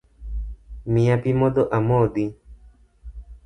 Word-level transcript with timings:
Miya 0.91 1.15
pi 1.21 1.31
modho 1.39 1.63
amodhi. 1.77 2.25